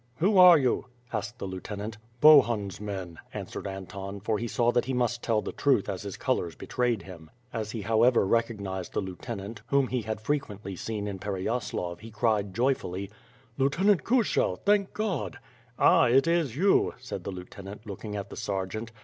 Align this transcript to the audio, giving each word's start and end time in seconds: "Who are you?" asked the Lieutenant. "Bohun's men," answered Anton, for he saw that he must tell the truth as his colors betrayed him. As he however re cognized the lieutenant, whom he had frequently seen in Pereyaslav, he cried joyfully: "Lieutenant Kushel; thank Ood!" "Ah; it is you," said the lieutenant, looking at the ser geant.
"Who 0.15 0.39
are 0.39 0.57
you?" 0.57 0.87
asked 1.13 1.37
the 1.37 1.45
Lieutenant. 1.45 1.99
"Bohun's 2.21 2.81
men," 2.81 3.19
answered 3.35 3.67
Anton, 3.67 4.19
for 4.19 4.39
he 4.39 4.47
saw 4.47 4.71
that 4.71 4.85
he 4.85 4.95
must 4.95 5.21
tell 5.21 5.43
the 5.43 5.51
truth 5.51 5.87
as 5.87 6.01
his 6.01 6.17
colors 6.17 6.55
betrayed 6.55 7.03
him. 7.03 7.29
As 7.53 7.69
he 7.69 7.81
however 7.83 8.25
re 8.25 8.41
cognized 8.41 8.93
the 8.93 8.99
lieutenant, 8.99 9.61
whom 9.67 9.89
he 9.89 10.01
had 10.01 10.19
frequently 10.19 10.75
seen 10.75 11.07
in 11.07 11.19
Pereyaslav, 11.19 11.99
he 11.99 12.09
cried 12.09 12.55
joyfully: 12.55 13.11
"Lieutenant 13.59 14.03
Kushel; 14.03 14.55
thank 14.65 14.99
Ood!" 14.99 15.37
"Ah; 15.77 16.05
it 16.05 16.25
is 16.25 16.55
you," 16.55 16.95
said 16.97 17.23
the 17.23 17.29
lieutenant, 17.31 17.85
looking 17.85 18.15
at 18.15 18.31
the 18.31 18.35
ser 18.37 18.65
geant. 18.65 18.89